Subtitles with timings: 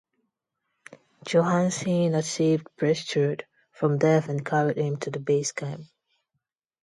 [1.27, 5.83] Johansen had saved Prestrud from death and carried him to the base camp.